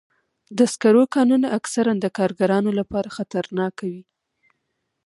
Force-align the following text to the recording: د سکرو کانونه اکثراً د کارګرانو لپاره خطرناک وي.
د 0.57 0.59
سکرو 0.73 1.03
کانونه 1.15 1.47
اکثراً 1.57 1.93
د 2.01 2.05
کارګرانو 2.17 2.71
لپاره 2.79 3.13
خطرناک 3.17 3.73
وي. 3.89 4.01